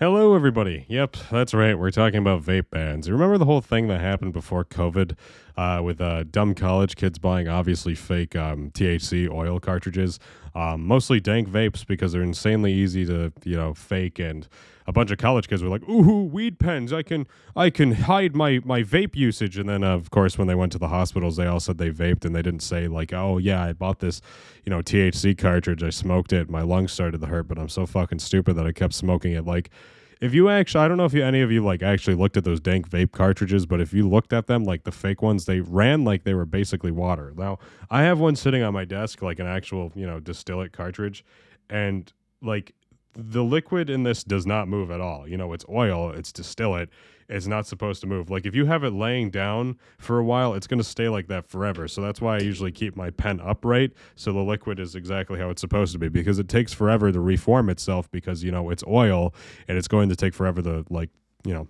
Hello, 0.00 0.34
everybody. 0.34 0.86
Yep, 0.88 1.18
that's 1.30 1.54
right. 1.54 1.78
We're 1.78 1.92
talking 1.92 2.18
about 2.18 2.42
vape 2.42 2.68
bans. 2.68 3.08
Remember 3.08 3.38
the 3.38 3.44
whole 3.44 3.60
thing 3.60 3.86
that 3.86 4.00
happened 4.00 4.32
before 4.32 4.64
COVID 4.64 5.14
uh, 5.56 5.82
with 5.84 6.00
uh, 6.00 6.24
dumb 6.24 6.56
college 6.56 6.96
kids 6.96 7.16
buying 7.20 7.46
obviously 7.46 7.94
fake 7.94 8.34
um, 8.34 8.72
THC 8.72 9.30
oil 9.30 9.60
cartridges, 9.60 10.18
um, 10.56 10.84
mostly 10.84 11.20
dank 11.20 11.48
vapes 11.48 11.86
because 11.86 12.10
they're 12.10 12.24
insanely 12.24 12.72
easy 12.72 13.06
to 13.06 13.32
you 13.44 13.54
know 13.54 13.72
fake 13.72 14.18
and 14.18 14.48
a 14.86 14.92
bunch 14.92 15.10
of 15.10 15.18
college 15.18 15.48
kids 15.48 15.62
were 15.62 15.68
like, 15.68 15.88
"Ooh, 15.88 16.24
weed 16.24 16.58
pens! 16.58 16.92
I 16.92 17.02
can, 17.02 17.26
I 17.56 17.70
can 17.70 17.92
hide 17.92 18.36
my 18.36 18.60
my 18.64 18.82
vape 18.82 19.16
usage." 19.16 19.56
And 19.56 19.68
then, 19.68 19.82
uh, 19.82 19.94
of 19.94 20.10
course, 20.10 20.36
when 20.36 20.46
they 20.46 20.54
went 20.54 20.72
to 20.72 20.78
the 20.78 20.88
hospitals, 20.88 21.36
they 21.36 21.46
all 21.46 21.60
said 21.60 21.78
they 21.78 21.90
vaped, 21.90 22.24
and 22.24 22.34
they 22.34 22.42
didn't 22.42 22.62
say 22.62 22.86
like, 22.86 23.12
"Oh 23.12 23.38
yeah, 23.38 23.64
I 23.64 23.72
bought 23.72 24.00
this, 24.00 24.20
you 24.64 24.70
know, 24.70 24.82
THC 24.82 25.36
cartridge. 25.38 25.82
I 25.82 25.90
smoked 25.90 26.32
it. 26.32 26.50
My 26.50 26.62
lungs 26.62 26.92
started 26.92 27.20
to 27.22 27.26
hurt, 27.26 27.48
but 27.48 27.58
I'm 27.58 27.68
so 27.68 27.86
fucking 27.86 28.18
stupid 28.18 28.56
that 28.56 28.66
I 28.66 28.72
kept 28.72 28.92
smoking 28.92 29.32
it." 29.32 29.46
Like, 29.46 29.70
if 30.20 30.34
you 30.34 30.48
actually, 30.48 30.84
I 30.84 30.88
don't 30.88 30.96
know 30.96 31.04
if 31.04 31.12
you, 31.12 31.24
any 31.24 31.40
of 31.40 31.50
you 31.50 31.64
like 31.64 31.82
actually 31.82 32.14
looked 32.14 32.36
at 32.36 32.44
those 32.44 32.60
dank 32.60 32.88
vape 32.88 33.12
cartridges, 33.12 33.66
but 33.66 33.80
if 33.80 33.92
you 33.92 34.08
looked 34.08 34.32
at 34.32 34.46
them, 34.46 34.64
like 34.64 34.84
the 34.84 34.92
fake 34.92 35.22
ones, 35.22 35.44
they 35.44 35.60
ran 35.60 36.04
like 36.04 36.24
they 36.24 36.34
were 36.34 36.46
basically 36.46 36.90
water. 36.90 37.32
Now, 37.36 37.58
I 37.90 38.02
have 38.02 38.20
one 38.20 38.36
sitting 38.36 38.62
on 38.62 38.72
my 38.72 38.84
desk, 38.84 39.22
like 39.22 39.38
an 39.38 39.46
actual, 39.46 39.92
you 39.94 40.06
know, 40.06 40.20
distillate 40.20 40.72
cartridge, 40.72 41.24
and 41.68 42.12
like 42.42 42.74
the 43.12 43.44
liquid 43.44 43.90
in 43.90 44.02
this 44.02 44.24
does 44.24 44.46
not 44.46 44.68
move 44.68 44.90
at 44.90 45.00
all. 45.00 45.28
You 45.28 45.36
know, 45.36 45.52
it's 45.52 45.64
oil, 45.68 46.10
it's 46.10 46.32
distillate. 46.32 46.90
It's 47.28 47.46
not 47.46 47.66
supposed 47.66 48.00
to 48.02 48.06
move. 48.06 48.30
Like 48.30 48.46
if 48.46 48.54
you 48.54 48.66
have 48.66 48.84
it 48.84 48.92
laying 48.92 49.30
down 49.30 49.78
for 49.98 50.18
a 50.18 50.24
while, 50.24 50.54
it's 50.54 50.66
going 50.66 50.78
to 50.78 50.84
stay 50.84 51.08
like 51.08 51.28
that 51.28 51.46
forever. 51.46 51.88
So 51.88 52.00
that's 52.00 52.20
why 52.20 52.36
I 52.36 52.40
usually 52.40 52.72
keep 52.72 52.96
my 52.96 53.10
pen 53.10 53.40
upright 53.40 53.92
so 54.14 54.32
the 54.32 54.40
liquid 54.40 54.78
is 54.78 54.94
exactly 54.94 55.38
how 55.38 55.50
it's 55.50 55.60
supposed 55.60 55.92
to 55.92 55.98
be 55.98 56.08
because 56.08 56.38
it 56.38 56.48
takes 56.48 56.72
forever 56.72 57.10
to 57.12 57.20
reform 57.20 57.68
itself 57.70 58.10
because, 58.10 58.42
you 58.44 58.50
know, 58.50 58.70
it's 58.70 58.84
oil 58.86 59.34
and 59.68 59.78
it's 59.78 59.88
going 59.88 60.08
to 60.08 60.16
take 60.16 60.34
forever 60.34 60.62
to 60.62 60.84
like, 60.90 61.10
you 61.44 61.54
know, 61.54 61.68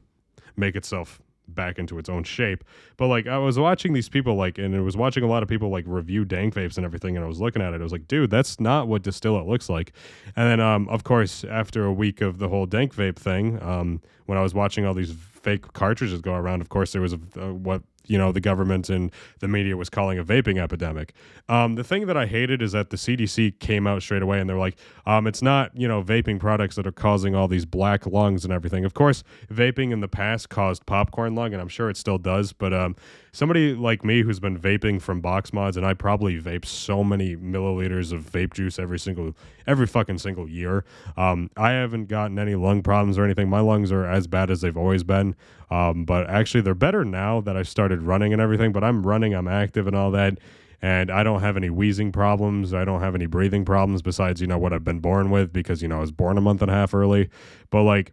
make 0.56 0.76
itself 0.76 1.20
back 1.48 1.78
into 1.78 1.98
its 1.98 2.08
own 2.08 2.24
shape. 2.24 2.64
But 2.96 3.08
like 3.08 3.26
I 3.26 3.38
was 3.38 3.58
watching 3.58 3.92
these 3.92 4.08
people 4.08 4.34
like 4.34 4.58
and 4.58 4.74
I 4.74 4.80
was 4.80 4.96
watching 4.96 5.22
a 5.22 5.26
lot 5.26 5.42
of 5.42 5.48
people 5.48 5.70
like 5.70 5.84
review 5.86 6.24
dank 6.24 6.54
vapes 6.54 6.76
and 6.76 6.84
everything 6.84 7.16
and 7.16 7.24
I 7.24 7.28
was 7.28 7.40
looking 7.40 7.62
at 7.62 7.74
it. 7.74 7.80
I 7.80 7.82
was 7.82 7.92
like, 7.92 8.08
dude, 8.08 8.30
that's 8.30 8.60
not 8.60 8.88
what 8.88 9.02
distillate 9.02 9.46
looks 9.46 9.68
like. 9.68 9.92
And 10.36 10.48
then 10.48 10.60
um 10.60 10.88
of 10.88 11.04
course 11.04 11.44
after 11.44 11.84
a 11.84 11.92
week 11.92 12.20
of 12.20 12.38
the 12.38 12.48
whole 12.48 12.66
dank 12.66 12.94
vape 12.94 13.16
thing, 13.16 13.62
um 13.62 14.00
when 14.26 14.38
I 14.38 14.42
was 14.42 14.54
watching 14.54 14.86
all 14.86 14.94
these 14.94 15.12
fake 15.12 15.72
cartridges 15.72 16.20
go 16.20 16.34
around, 16.34 16.60
of 16.60 16.68
course 16.68 16.92
there 16.92 17.02
was 17.02 17.12
a, 17.12 17.20
a 17.36 17.52
what 17.52 17.82
you 18.06 18.18
know 18.18 18.32
the 18.32 18.40
government 18.40 18.90
and 18.90 19.10
the 19.40 19.48
media 19.48 19.76
was 19.76 19.88
calling 19.88 20.18
a 20.18 20.24
vaping 20.24 20.62
epidemic. 20.62 21.12
Um, 21.48 21.74
the 21.74 21.84
thing 21.84 22.06
that 22.06 22.16
I 22.16 22.26
hated 22.26 22.62
is 22.62 22.72
that 22.72 22.90
the 22.90 22.96
CDC 22.96 23.58
came 23.58 23.86
out 23.86 24.02
straight 24.02 24.22
away 24.22 24.40
and 24.40 24.48
they're 24.48 24.58
like, 24.58 24.76
um, 25.06 25.26
it's 25.26 25.42
not 25.42 25.70
you 25.76 25.88
know 25.88 26.02
vaping 26.02 26.38
products 26.38 26.76
that 26.76 26.86
are 26.86 26.92
causing 26.92 27.34
all 27.34 27.48
these 27.48 27.64
black 27.64 28.06
lungs 28.06 28.44
and 28.44 28.52
everything. 28.52 28.84
Of 28.84 28.94
course, 28.94 29.24
vaping 29.50 29.92
in 29.92 30.00
the 30.00 30.08
past 30.08 30.48
caused 30.48 30.86
popcorn 30.86 31.34
lung, 31.34 31.52
and 31.52 31.60
I'm 31.60 31.68
sure 31.68 31.90
it 31.90 31.96
still 31.96 32.18
does. 32.18 32.52
But 32.52 32.72
um, 32.72 32.96
somebody 33.32 33.74
like 33.74 34.04
me 34.04 34.22
who's 34.22 34.40
been 34.40 34.58
vaping 34.58 35.00
from 35.02 35.20
box 35.20 35.52
mods, 35.52 35.76
and 35.76 35.84
I 35.84 35.94
probably 35.94 36.40
vape 36.40 36.64
so 36.64 37.04
many 37.04 37.36
milliliters 37.36 38.12
of 38.12 38.30
vape 38.30 38.54
juice 38.54 38.78
every 38.78 38.98
single 38.98 39.34
every 39.66 39.86
fucking 39.86 40.18
single 40.18 40.48
year. 40.48 40.84
Um, 41.16 41.50
I 41.56 41.70
haven't 41.70 42.06
gotten 42.06 42.38
any 42.38 42.54
lung 42.54 42.82
problems 42.82 43.18
or 43.18 43.24
anything. 43.24 43.48
My 43.48 43.60
lungs 43.60 43.90
are 43.92 44.06
as 44.06 44.26
bad 44.26 44.50
as 44.50 44.60
they've 44.60 44.76
always 44.76 45.02
been. 45.02 45.34
Um, 45.70 46.04
but 46.04 46.28
actually, 46.28 46.60
they're 46.60 46.74
better 46.74 47.04
now 47.04 47.40
that 47.40 47.56
I 47.56 47.62
started 47.62 47.93
running 48.02 48.32
and 48.32 48.40
everything. 48.40 48.72
But 48.72 48.84
I'm 48.84 49.06
running, 49.06 49.34
I'm 49.34 49.48
active 49.48 49.86
and 49.86 49.96
all 49.96 50.10
that. 50.12 50.38
And 50.82 51.10
I 51.10 51.22
don't 51.22 51.40
have 51.40 51.56
any 51.56 51.70
wheezing 51.70 52.12
problems. 52.12 52.74
I 52.74 52.84
don't 52.84 53.00
have 53.00 53.14
any 53.14 53.26
breathing 53.26 53.64
problems 53.64 54.02
besides, 54.02 54.40
you 54.40 54.46
know, 54.46 54.58
what 54.58 54.72
I've 54.72 54.84
been 54.84 55.00
born 55.00 55.30
with 55.30 55.52
because, 55.52 55.80
you 55.80 55.88
know, 55.88 55.96
I 55.96 56.00
was 56.00 56.12
born 56.12 56.36
a 56.36 56.42
month 56.42 56.60
and 56.60 56.70
a 56.70 56.74
half 56.74 56.92
early. 56.92 57.30
But 57.70 57.84
like, 57.84 58.12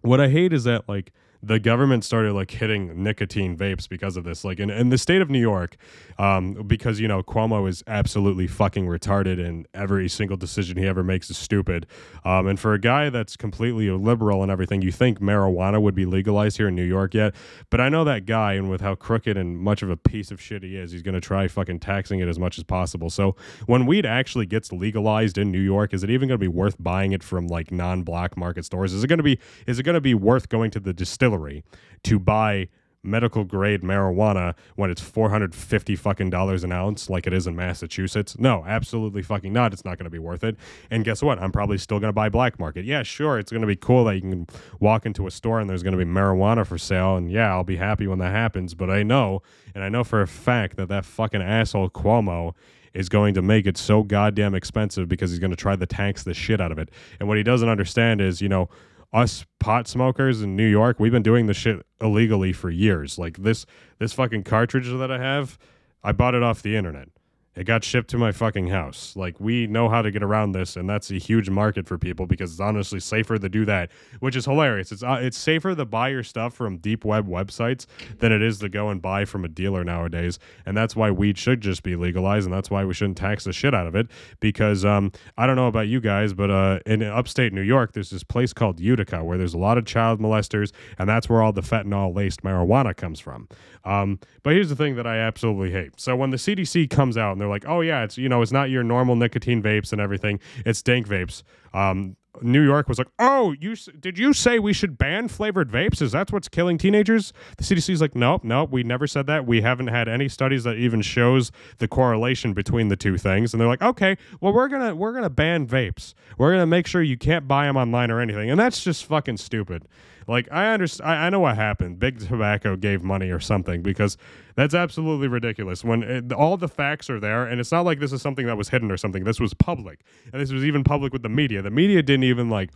what 0.00 0.20
I 0.20 0.28
hate 0.28 0.52
is 0.52 0.64
that, 0.64 0.88
like, 0.88 1.12
the 1.42 1.58
government 1.58 2.04
started 2.04 2.32
like 2.32 2.50
hitting 2.50 3.02
nicotine 3.02 3.56
vapes 3.56 3.88
because 3.88 4.16
of 4.16 4.24
this. 4.24 4.44
Like 4.44 4.58
in, 4.58 4.70
in 4.70 4.88
the 4.90 4.98
state 4.98 5.22
of 5.22 5.30
New 5.30 5.40
York, 5.40 5.76
um, 6.18 6.54
because 6.66 7.00
you 7.00 7.08
know 7.08 7.22
Cuomo 7.22 7.68
is 7.68 7.82
absolutely 7.86 8.46
fucking 8.46 8.86
retarded, 8.86 9.44
and 9.44 9.66
every 9.72 10.08
single 10.08 10.36
decision 10.36 10.76
he 10.76 10.86
ever 10.86 11.02
makes 11.02 11.30
is 11.30 11.38
stupid. 11.38 11.86
Um, 12.24 12.46
and 12.46 12.58
for 12.58 12.74
a 12.74 12.78
guy 12.78 13.10
that's 13.10 13.36
completely 13.36 13.90
liberal 13.90 14.42
and 14.42 14.50
everything, 14.50 14.82
you 14.82 14.92
think 14.92 15.20
marijuana 15.20 15.80
would 15.80 15.94
be 15.94 16.06
legalized 16.06 16.56
here 16.56 16.68
in 16.68 16.74
New 16.74 16.84
York 16.84 17.14
yet? 17.14 17.34
But 17.70 17.80
I 17.80 17.88
know 17.88 18.04
that 18.04 18.26
guy, 18.26 18.54
and 18.54 18.70
with 18.70 18.80
how 18.80 18.94
crooked 18.94 19.36
and 19.36 19.58
much 19.58 19.82
of 19.82 19.90
a 19.90 19.96
piece 19.96 20.30
of 20.30 20.40
shit 20.40 20.62
he 20.62 20.76
is, 20.76 20.92
he's 20.92 21.02
to 21.02 21.20
try 21.20 21.48
fucking 21.48 21.80
taxing 21.80 22.20
it 22.20 22.28
as 22.28 22.38
much 22.38 22.58
as 22.58 22.64
possible. 22.64 23.10
So 23.10 23.36
when 23.66 23.86
weed 23.86 24.06
actually 24.06 24.46
gets 24.46 24.72
legalized 24.72 25.38
in 25.38 25.50
New 25.50 25.60
York, 25.60 25.94
is 25.94 26.04
it 26.04 26.10
even 26.10 26.28
to 26.28 26.38
be 26.38 26.48
worth 26.48 26.76
buying 26.78 27.12
it 27.12 27.22
from 27.22 27.46
like 27.46 27.72
non-black 27.72 28.36
market 28.36 28.64
stores? 28.64 28.92
Is 28.92 29.04
it 29.04 29.08
to 29.08 29.22
be? 29.22 29.38
Is 29.66 29.78
it 29.78 29.84
to 29.84 30.00
be 30.00 30.14
worth 30.14 30.48
going 30.48 30.70
to 30.72 30.80
the 30.80 30.92
distillery? 30.92 31.29
Distillery 31.30 31.64
to 32.04 32.18
buy 32.18 32.68
medical 33.02 33.44
grade 33.44 33.80
marijuana 33.80 34.54
when 34.76 34.90
it's 34.90 35.00
450 35.00 35.96
fucking 35.96 36.28
dollars 36.28 36.64
an 36.64 36.70
ounce 36.70 37.08
like 37.08 37.26
it 37.26 37.32
is 37.32 37.46
in 37.46 37.56
Massachusetts? 37.56 38.38
No, 38.38 38.62
absolutely 38.66 39.22
fucking 39.22 39.52
not. 39.52 39.72
It's 39.72 39.84
not 39.86 39.96
going 39.96 40.04
to 40.04 40.10
be 40.10 40.18
worth 40.18 40.44
it. 40.44 40.56
And 40.90 41.02
guess 41.02 41.22
what? 41.22 41.38
I'm 41.38 41.50
probably 41.50 41.78
still 41.78 41.98
going 41.98 42.10
to 42.10 42.14
buy 42.14 42.28
black 42.28 42.58
market. 42.58 42.84
Yeah, 42.84 43.02
sure, 43.02 43.38
it's 43.38 43.50
going 43.50 43.62
to 43.62 43.66
be 43.66 43.76
cool 43.76 44.04
that 44.04 44.16
you 44.16 44.20
can 44.20 44.46
walk 44.80 45.06
into 45.06 45.26
a 45.26 45.30
store 45.30 45.60
and 45.60 45.70
there's 45.70 45.82
going 45.82 45.96
to 45.96 46.04
be 46.04 46.10
marijuana 46.10 46.66
for 46.66 46.76
sale 46.76 47.16
and 47.16 47.30
yeah, 47.30 47.50
I'll 47.50 47.64
be 47.64 47.76
happy 47.76 48.06
when 48.06 48.18
that 48.18 48.32
happens, 48.32 48.74
but 48.74 48.90
I 48.90 49.02
know 49.02 49.42
and 49.74 49.82
I 49.82 49.88
know 49.88 50.04
for 50.04 50.20
a 50.20 50.28
fact 50.28 50.76
that 50.76 50.88
that 50.88 51.06
fucking 51.06 51.40
asshole 51.40 51.90
Cuomo 51.90 52.54
is 52.92 53.08
going 53.08 53.34
to 53.34 53.42
make 53.42 53.66
it 53.66 53.78
so 53.78 54.02
goddamn 54.02 54.54
expensive 54.54 55.08
because 55.08 55.30
he's 55.30 55.38
going 55.38 55.52
to 55.52 55.56
try 55.56 55.76
to 55.76 55.86
tax 55.86 56.24
the 56.24 56.34
shit 56.34 56.60
out 56.60 56.72
of 56.72 56.78
it. 56.78 56.90
And 57.18 57.28
what 57.28 57.36
he 57.36 57.44
doesn't 57.44 57.68
understand 57.68 58.20
is, 58.20 58.42
you 58.42 58.48
know, 58.48 58.68
us 59.12 59.44
pot 59.58 59.88
smokers 59.88 60.42
in 60.42 60.56
New 60.56 60.66
York, 60.66 61.00
we've 61.00 61.12
been 61.12 61.22
doing 61.22 61.46
this 61.46 61.56
shit 61.56 61.84
illegally 62.00 62.52
for 62.52 62.70
years. 62.70 63.18
Like 63.18 63.38
this 63.38 63.66
this 63.98 64.12
fucking 64.12 64.44
cartridge 64.44 64.88
that 64.88 65.10
I 65.10 65.18
have, 65.18 65.58
I 66.02 66.12
bought 66.12 66.34
it 66.34 66.42
off 66.42 66.62
the 66.62 66.76
internet. 66.76 67.08
It 67.56 67.64
got 67.64 67.82
shipped 67.82 68.10
to 68.10 68.18
my 68.18 68.30
fucking 68.30 68.68
house. 68.68 69.14
Like 69.16 69.40
we 69.40 69.66
know 69.66 69.88
how 69.88 70.02
to 70.02 70.12
get 70.12 70.22
around 70.22 70.52
this, 70.52 70.76
and 70.76 70.88
that's 70.88 71.10
a 71.10 71.16
huge 71.16 71.50
market 71.50 71.88
for 71.88 71.98
people 71.98 72.26
because 72.26 72.52
it's 72.52 72.60
honestly 72.60 73.00
safer 73.00 73.38
to 73.38 73.48
do 73.48 73.64
that, 73.64 73.90
which 74.20 74.36
is 74.36 74.44
hilarious. 74.44 74.92
It's 74.92 75.02
uh, 75.02 75.18
it's 75.20 75.36
safer 75.36 75.74
to 75.74 75.84
buy 75.84 76.10
your 76.10 76.22
stuff 76.22 76.54
from 76.54 76.78
deep 76.78 77.04
web 77.04 77.26
websites 77.26 77.86
than 78.18 78.30
it 78.30 78.40
is 78.40 78.60
to 78.60 78.68
go 78.68 78.88
and 78.88 79.02
buy 79.02 79.24
from 79.24 79.44
a 79.44 79.48
dealer 79.48 79.82
nowadays, 79.82 80.38
and 80.64 80.76
that's 80.76 80.94
why 80.94 81.10
weed 81.10 81.36
should 81.38 81.60
just 81.60 81.82
be 81.82 81.96
legalized, 81.96 82.46
and 82.46 82.54
that's 82.54 82.70
why 82.70 82.84
we 82.84 82.94
shouldn't 82.94 83.18
tax 83.18 83.42
the 83.42 83.52
shit 83.52 83.74
out 83.74 83.88
of 83.88 83.96
it. 83.96 84.06
Because 84.38 84.84
um, 84.84 85.10
I 85.36 85.48
don't 85.48 85.56
know 85.56 85.66
about 85.66 85.88
you 85.88 86.00
guys, 86.00 86.32
but 86.32 86.52
uh, 86.52 86.78
in 86.86 87.02
upstate 87.02 87.52
New 87.52 87.62
York, 87.62 87.94
there's 87.94 88.10
this 88.10 88.22
place 88.22 88.52
called 88.52 88.78
Utica 88.78 89.24
where 89.24 89.36
there's 89.36 89.54
a 89.54 89.58
lot 89.58 89.76
of 89.76 89.84
child 89.84 90.20
molesters, 90.20 90.70
and 90.98 91.08
that's 91.08 91.28
where 91.28 91.42
all 91.42 91.52
the 91.52 91.62
fentanyl 91.62 92.14
laced 92.14 92.42
marijuana 92.42 92.96
comes 92.96 93.18
from. 93.18 93.48
Um, 93.84 94.20
but 94.44 94.52
here's 94.52 94.68
the 94.68 94.76
thing 94.76 94.94
that 94.96 95.06
I 95.06 95.16
absolutely 95.18 95.72
hate. 95.72 96.00
So 96.00 96.14
when 96.14 96.30
the 96.30 96.36
CDC 96.36 96.90
comes 96.90 97.16
out 97.16 97.39
and 97.40 97.46
they're 97.46 97.48
like, 97.48 97.64
"Oh 97.66 97.80
yeah, 97.80 98.04
it's 98.04 98.18
you 98.18 98.28
know, 98.28 98.42
it's 98.42 98.52
not 98.52 98.68
your 98.68 98.82
normal 98.82 99.16
nicotine 99.16 99.62
vapes 99.62 99.92
and 99.92 100.00
everything. 100.00 100.38
It's 100.66 100.82
dank 100.82 101.08
vapes." 101.08 101.42
Um, 101.72 102.16
New 102.42 102.62
York 102.62 102.88
was 102.88 102.98
like, 102.98 103.08
"Oh, 103.18 103.54
you 103.58 103.74
did 103.98 104.18
you 104.18 104.32
say 104.32 104.58
we 104.58 104.72
should 104.72 104.98
ban 104.98 105.28
flavored 105.28 105.70
vapes? 105.70 106.00
Is 106.02 106.12
that 106.12 106.30
what's 106.32 106.48
killing 106.48 106.78
teenagers?" 106.78 107.32
The 107.56 107.64
CDC's 107.64 108.00
like, 108.00 108.14
"Nope, 108.14 108.44
nope, 108.44 108.70
we 108.70 108.82
never 108.82 109.06
said 109.06 109.26
that. 109.26 109.46
We 109.46 109.62
haven't 109.62 109.88
had 109.88 110.08
any 110.08 110.28
studies 110.28 110.64
that 110.64 110.76
even 110.76 111.00
shows 111.00 111.50
the 111.78 111.88
correlation 111.88 112.52
between 112.52 112.88
the 112.88 112.96
two 112.96 113.16
things." 113.16 113.52
And 113.52 113.60
they're 113.60 113.68
like, 113.68 113.82
"Okay, 113.82 114.16
well 114.40 114.52
we're 114.52 114.68
to 114.68 114.94
we're 114.94 115.18
to 115.20 115.30
ban 115.30 115.66
vapes. 115.66 116.14
We're 116.38 116.56
to 116.56 116.66
make 116.66 116.86
sure 116.86 117.02
you 117.02 117.16
can't 117.16 117.48
buy 117.48 117.66
them 117.66 117.76
online 117.76 118.10
or 118.10 118.20
anything." 118.20 118.50
And 118.50 118.60
that's 118.60 118.84
just 118.84 119.04
fucking 119.06 119.38
stupid. 119.38 119.86
Like 120.30 120.46
I 120.52 120.72
understand, 120.72 121.10
I, 121.10 121.26
I 121.26 121.30
know 121.30 121.40
what 121.40 121.56
happened. 121.56 121.98
Big 121.98 122.20
Tobacco 122.20 122.76
gave 122.76 123.02
money 123.02 123.30
or 123.30 123.40
something 123.40 123.82
because 123.82 124.16
that's 124.54 124.74
absolutely 124.74 125.26
ridiculous. 125.26 125.82
When 125.82 126.04
eh, 126.04 126.18
it, 126.18 126.32
all 126.32 126.56
the 126.56 126.68
facts 126.68 127.10
are 127.10 127.18
there, 127.18 127.44
and 127.44 127.60
it's 127.60 127.72
not 127.72 127.84
like 127.84 127.98
this 127.98 128.12
is 128.12 128.22
something 128.22 128.46
that 128.46 128.56
was 128.56 128.68
hidden 128.68 128.92
or 128.92 128.96
something. 128.96 129.24
This 129.24 129.40
was 129.40 129.54
public, 129.54 129.98
and 130.32 130.40
this 130.40 130.52
was 130.52 130.64
even 130.64 130.84
public 130.84 131.12
with 131.12 131.24
the 131.24 131.28
media. 131.28 131.62
The 131.62 131.70
media 131.72 132.00
didn't 132.00 132.22
even 132.22 132.48
like 132.48 132.70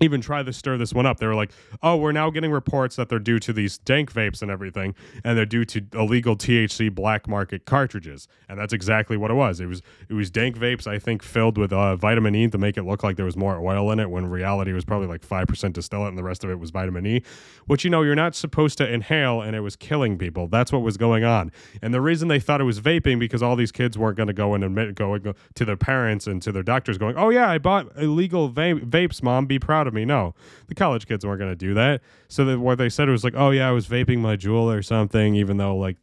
even 0.00 0.20
try 0.20 0.42
to 0.42 0.52
stir 0.52 0.76
this 0.76 0.92
one 0.92 1.06
up. 1.06 1.18
They 1.18 1.26
were 1.26 1.34
like, 1.34 1.52
"Oh, 1.82 1.96
we're 1.96 2.12
now 2.12 2.30
getting 2.30 2.50
reports 2.50 2.96
that 2.96 3.08
they're 3.08 3.18
due 3.18 3.38
to 3.40 3.52
these 3.52 3.78
dank 3.78 4.12
vapes 4.12 4.42
and 4.42 4.50
everything, 4.50 4.94
and 5.22 5.38
they're 5.38 5.46
due 5.46 5.64
to 5.66 5.84
illegal 5.94 6.36
THC 6.36 6.88
black 6.92 7.28
market 7.28 7.64
cartridges." 7.64 8.26
And 8.48 8.58
that's 8.58 8.72
exactly 8.72 9.16
what 9.16 9.30
it 9.30 9.34
was. 9.34 9.60
It 9.60 9.66
was 9.66 9.82
it 10.08 10.14
was 10.14 10.30
dank 10.30 10.56
vapes, 10.56 10.86
I 10.86 10.98
think, 10.98 11.22
filled 11.22 11.58
with 11.58 11.72
uh, 11.72 11.96
vitamin 11.96 12.34
E 12.34 12.48
to 12.48 12.58
make 12.58 12.76
it 12.76 12.82
look 12.82 13.02
like 13.02 13.16
there 13.16 13.24
was 13.24 13.36
more 13.36 13.58
oil 13.58 13.90
in 13.92 14.00
it, 14.00 14.10
when 14.10 14.26
reality 14.26 14.72
was 14.72 14.84
probably 14.84 15.06
like 15.06 15.22
five 15.22 15.46
percent 15.46 15.74
distillate, 15.74 16.08
and 16.08 16.18
the 16.18 16.24
rest 16.24 16.42
of 16.44 16.50
it 16.50 16.58
was 16.58 16.70
vitamin 16.70 17.06
E, 17.06 17.22
which 17.66 17.84
you 17.84 17.90
know 17.90 18.02
you're 18.02 18.14
not 18.14 18.34
supposed 18.34 18.78
to 18.78 18.92
inhale, 18.92 19.40
and 19.40 19.54
it 19.54 19.60
was 19.60 19.76
killing 19.76 20.18
people. 20.18 20.48
That's 20.48 20.72
what 20.72 20.82
was 20.82 20.96
going 20.96 21.24
on. 21.24 21.52
And 21.82 21.94
the 21.94 22.00
reason 22.00 22.28
they 22.28 22.40
thought 22.40 22.60
it 22.60 22.64
was 22.64 22.80
vaping 22.80 23.18
because 23.18 23.42
all 23.42 23.54
these 23.56 23.72
kids 23.72 23.96
weren't 23.96 24.16
going 24.16 24.26
to 24.26 24.32
go 24.32 24.54
and 24.54 24.64
admit 24.64 24.94
going 24.96 25.34
to 25.54 25.64
their 25.64 25.76
parents 25.76 26.26
and 26.26 26.42
to 26.42 26.50
their 26.50 26.62
doctors, 26.64 26.98
going, 26.98 27.16
"Oh 27.16 27.30
yeah, 27.30 27.48
I 27.48 27.58
bought 27.58 27.96
illegal 27.96 28.48
va- 28.48 28.74
vapes, 28.74 29.22
mom. 29.22 29.46
Be 29.46 29.60
proud." 29.60 29.83
Of 29.86 29.94
me. 29.94 30.04
No, 30.04 30.34
the 30.68 30.74
college 30.74 31.06
kids 31.06 31.24
weren't 31.24 31.38
going 31.38 31.52
to 31.52 31.56
do 31.56 31.74
that. 31.74 32.00
So 32.28 32.44
that 32.44 32.58
what 32.58 32.78
they 32.78 32.88
said 32.88 33.08
was 33.08 33.24
like, 33.24 33.34
oh 33.36 33.50
yeah, 33.50 33.68
I 33.68 33.72
was 33.72 33.86
vaping 33.86 34.18
my 34.18 34.36
Juul 34.36 34.74
or 34.74 34.82
something, 34.82 35.34
even 35.34 35.56
though 35.56 35.76
like 35.76 35.96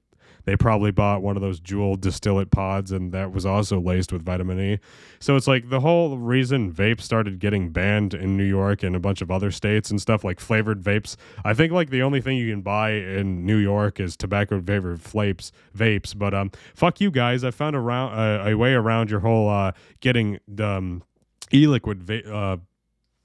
they 0.46 0.56
probably 0.56 0.92
bought 0.92 1.22
one 1.22 1.36
of 1.36 1.42
those 1.42 1.60
Juul 1.60 2.00
distillate 2.00 2.52
pods, 2.52 2.92
and 2.92 3.12
that 3.12 3.32
was 3.32 3.46
also 3.46 3.80
laced 3.80 4.12
with 4.12 4.24
vitamin 4.24 4.60
E. 4.60 4.80
So 5.20 5.36
it's 5.36 5.48
like 5.48 5.70
the 5.70 5.80
whole 5.80 6.18
reason 6.18 6.72
vape 6.72 7.02
started 7.02 7.40
getting 7.40 7.70
banned 7.70 8.14
in 8.14 8.38
New 8.38 8.46
York 8.46 8.84
and 8.84 8.96
a 8.96 9.00
bunch 9.00 9.22
of 9.22 9.30
other 9.30 9.52
states 9.52 9.92
and 9.92 10.02
stuff 10.02 10.24
like 10.24 10.40
flavored 10.40 10.82
vapes. 10.82 11.16
I 11.46 11.54
think 11.54 11.72
like 11.72 11.90
the 11.90 12.02
only 12.02 12.22
thing 12.22 12.38
you 12.38 12.52
can 12.52 12.62
buy 12.62 12.92
in 12.92 13.46
New 13.46 13.58
York 13.58 14.00
is 14.00 14.18
tobacco 14.18 14.62
flavored 14.62 15.00
vapes. 15.00 15.52
Vapes, 15.78 16.18
but 16.18 16.34
um, 16.34 16.52
fuck 16.74 17.00
you 17.00 17.12
guys. 17.12 17.44
I 17.44 17.52
found 17.52 17.76
a, 17.76 17.80
round, 17.80 18.20
uh, 18.20 18.50
a 18.50 18.56
way 18.56 18.74
around 18.74 19.12
your 19.12 19.20
whole 19.20 19.48
uh, 19.50 19.74
getting 20.00 20.40
the 20.48 20.68
um, 20.68 21.04
e-liquid 21.54 22.04
va- 22.04 22.34
uh, 22.34 22.58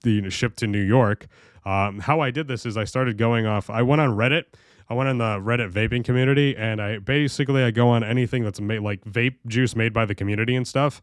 the 0.03 0.31
shipped 0.31 0.59
to 0.59 0.67
New 0.67 0.83
York. 0.83 1.27
Um, 1.65 2.01
how 2.01 2.21
I 2.21 2.31
did 2.31 2.49
this 2.49 2.65
is 2.65 2.77
I 2.77 2.85
started 2.85 3.19
going 3.19 3.47
off. 3.47 3.69
I 3.71 3.83
went 3.83 4.01
on 4.01 4.11
Reddit. 4.11 4.45
I 4.89 4.95
went 4.95 5.09
on 5.09 5.19
the 5.19 5.41
Reddit 5.41 5.73
vaping 5.73 6.05
community, 6.05 6.57
and 6.57 6.81
I 6.81 6.99
basically 6.99 7.65
I 7.65 7.73
go 7.73 7.89
on 7.89 8.05
anything 8.05 8.45
that's 8.45 8.61
made 8.61 8.81
like 8.81 9.05
vape 9.05 9.37
juice 9.47 9.75
made 9.75 9.93
by 9.93 10.05
the 10.05 10.15
community 10.15 10.55
and 10.55 10.67
stuff. 10.67 11.03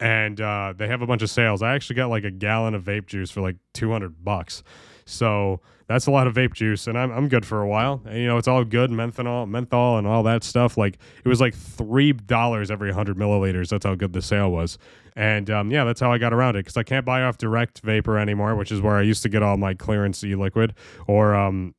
And 0.00 0.40
uh, 0.40 0.74
they 0.76 0.88
have 0.88 1.02
a 1.02 1.06
bunch 1.06 1.22
of 1.22 1.30
sales. 1.30 1.62
I 1.62 1.74
actually 1.74 1.96
got 1.96 2.10
like 2.10 2.24
a 2.24 2.30
gallon 2.30 2.74
of 2.74 2.82
vape 2.82 3.06
juice 3.06 3.30
for 3.30 3.40
like 3.40 3.56
two 3.72 3.92
hundred 3.92 4.24
bucks. 4.24 4.62
So 5.10 5.60
that's 5.86 6.06
a 6.06 6.10
lot 6.10 6.26
of 6.26 6.34
vape 6.34 6.54
juice, 6.54 6.86
and 6.86 6.96
I'm 6.96 7.10
I'm 7.10 7.28
good 7.28 7.44
for 7.44 7.60
a 7.60 7.66
while. 7.66 8.00
And 8.06 8.18
you 8.18 8.26
know, 8.26 8.38
it's 8.38 8.48
all 8.48 8.64
good 8.64 8.90
menthol, 8.90 9.46
menthol, 9.46 9.98
and 9.98 10.06
all 10.06 10.22
that 10.22 10.44
stuff. 10.44 10.76
Like 10.76 10.98
it 11.24 11.28
was 11.28 11.40
like 11.40 11.54
three 11.54 12.12
dollars 12.12 12.70
every 12.70 12.92
hundred 12.92 13.16
milliliters. 13.16 13.68
That's 13.70 13.84
how 13.84 13.94
good 13.94 14.12
the 14.12 14.22
sale 14.22 14.50
was. 14.50 14.78
And 15.16 15.50
um, 15.50 15.70
yeah, 15.70 15.84
that's 15.84 16.00
how 16.00 16.12
I 16.12 16.18
got 16.18 16.32
around 16.32 16.56
it 16.56 16.60
because 16.60 16.76
I 16.76 16.82
can't 16.84 17.04
buy 17.04 17.22
off 17.22 17.38
Direct 17.38 17.80
Vapor 17.80 18.18
anymore, 18.18 18.54
which 18.54 18.70
is 18.70 18.80
where 18.80 18.96
I 18.96 19.02
used 19.02 19.22
to 19.24 19.28
get 19.28 19.42
all 19.42 19.56
my 19.56 19.74
clearance 19.74 20.22
e 20.22 20.34
liquid 20.34 20.74
or 21.08 21.34
um, 21.34 21.74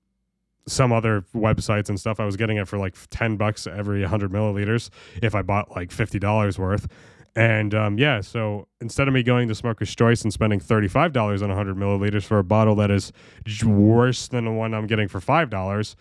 some 0.68 0.92
other 0.92 1.26
websites 1.34 1.90
and 1.90 2.00
stuff. 2.00 2.20
I 2.20 2.26
was 2.26 2.36
getting 2.36 2.58
it 2.58 2.68
for 2.68 2.78
like 2.78 2.96
10 3.10 3.38
bucks 3.38 3.66
every 3.66 4.02
100 4.02 4.32
milliliters 4.32 4.90
if 5.22 5.36
I 5.36 5.42
bought 5.42 5.72
like 5.72 5.90
$50 5.90 6.58
worth. 6.60 6.88
And 7.36 7.74
um, 7.74 7.98
yeah, 7.98 8.22
so 8.22 8.68
instead 8.82 9.08
of 9.08 9.14
me 9.14 9.24
going 9.24 9.48
to 9.48 9.56
Smoker's 9.56 9.96
Choice 9.96 10.24
and 10.24 10.34
spending 10.34 10.60
$35 10.60 11.42
on 11.42 11.48
100 11.48 11.78
milliliters 11.78 12.24
for 12.24 12.40
a 12.40 12.44
bottle 12.44 12.76
that 12.76 12.92
is 12.92 13.14
worse 13.64 14.28
than 14.28 14.46
the 14.46 14.52
one 14.52 14.74
I'm 14.74 14.88
getting 14.88 15.08
for 15.08 15.22
$5, 15.22 15.96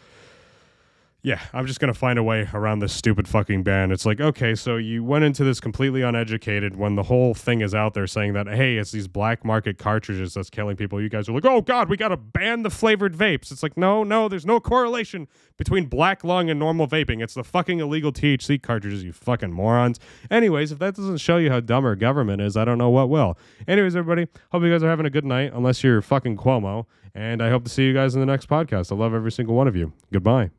yeah, 1.23 1.41
I'm 1.53 1.67
just 1.67 1.81
gonna 1.81 1.93
find 1.93 2.19
a 2.19 2.23
way 2.23 2.49
around 2.55 2.79
this 2.79 2.93
stupid 2.93 3.29
fucking 3.29 3.63
ban. 3.63 3.93
It's 3.93 4.07
like, 4.07 4.21
okay, 4.21 4.55
so 4.55 4.77
you 4.77 5.05
went 5.05 5.25
into 5.25 5.45
this 5.45 5.61
completely 5.61 6.01
uneducated 6.01 6.77
when 6.77 6.95
the 6.95 7.03
whole 7.03 7.35
thing 7.35 7.61
is 7.61 7.75
out 7.75 7.93
there 7.93 8.07
saying 8.07 8.33
that, 8.33 8.47
hey, 8.47 8.77
it's 8.77 8.91
these 8.91 9.07
black 9.07 9.45
market 9.45 9.77
cartridges 9.77 10.35
that's 10.35 10.49
killing 10.49 10.77
people. 10.77 11.01
You 11.01 11.11
guys 11.11 11.29
are 11.29 11.33
like, 11.33 11.45
oh 11.45 11.61
god, 11.61 11.91
we 11.91 11.97
gotta 11.97 12.17
ban 12.17 12.63
the 12.63 12.71
flavored 12.71 13.15
vapes. 13.15 13.53
It's 13.53 13.63
like, 13.63 13.77
no, 13.77 14.03
no, 14.03 14.29
there's 14.29 14.47
no 14.47 14.61
correlation 14.61 15.29
between 15.59 15.87
black 15.87 16.25
lung 16.25 16.49
and 16.49 16.59
normal 16.59 16.87
vaping. 16.87 17.23
It's 17.23 17.35
the 17.35 17.45
fucking 17.45 17.81
illegal 17.81 18.13
THC 18.13 18.63
cartridges, 18.63 19.05
you 19.05 19.13
fucking 19.13 19.53
morons. 19.53 20.01
Anyways, 20.31 20.73
if 20.73 20.79
that 20.79 20.95
doesn't 20.95 21.19
show 21.19 21.37
you 21.37 21.51
how 21.51 21.61
dumb 21.61 21.85
our 21.85 21.97
government 21.97 22.41
is, 22.41 22.57
I 22.57 22.65
don't 22.65 22.79
know 22.79 22.91
what 22.91 23.11
will. 23.11 23.37
Anyways, 23.69 23.95
everybody, 23.95 24.27
hope 24.53 24.63
you 24.63 24.71
guys 24.73 24.83
are 24.83 24.89
having 24.89 25.07
a 25.07 25.11
good 25.11 25.27
night, 25.27 25.53
unless 25.55 25.85
you're 25.85 26.01
fucking 26.01 26.39
Cuomo. 26.39 26.87
And 27.15 27.43
I 27.43 27.51
hope 27.51 27.65
to 27.65 27.71
see 27.71 27.85
you 27.85 27.93
guys 27.93 28.15
in 28.15 28.21
the 28.21 28.27
next 28.27 28.49
podcast. 28.49 28.93
I 28.93 28.95
love 28.95 29.13
every 29.13 29.33
single 29.33 29.55
one 29.55 29.69
of 29.69 29.77
you. 29.77 29.93
Goodbye. 30.13 30.51